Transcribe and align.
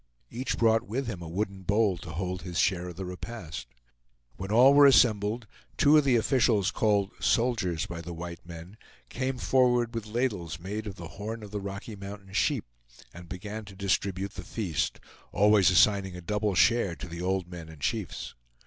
Each 0.31 0.57
brought 0.57 0.81
with 0.81 1.05
him 1.05 1.21
a 1.21 1.27
wooden 1.29 1.61
bowl 1.61 1.95
to 1.99 2.09
hold 2.09 2.41
his 2.41 2.57
share 2.57 2.87
of 2.87 2.95
the 2.95 3.05
repast. 3.05 3.67
When 4.35 4.51
all 4.51 4.73
were 4.73 4.87
assembled, 4.87 5.45
two 5.77 5.95
of 5.95 6.03
the 6.03 6.15
officials 6.15 6.71
called 6.71 7.11
"soldiers" 7.19 7.85
by 7.85 8.01
the 8.01 8.11
white 8.11 8.43
men, 8.43 8.77
came 9.09 9.37
forward 9.37 9.93
with 9.93 10.07
ladles 10.07 10.59
made 10.59 10.87
of 10.87 10.95
the 10.95 11.07
horn 11.09 11.43
of 11.43 11.51
the 11.51 11.61
Rocky 11.61 11.95
Mountain 11.95 12.33
sheep, 12.33 12.65
and 13.13 13.29
began 13.29 13.63
to 13.65 13.75
distribute 13.75 14.33
the 14.33 14.43
feast, 14.43 14.99
always 15.31 15.69
assigning 15.69 16.15
a 16.15 16.21
double 16.21 16.55
share 16.55 16.95
to 16.95 17.07
the 17.07 17.21
old 17.21 17.47
men 17.47 17.69
and 17.69 17.79
chiefs. 17.81 18.33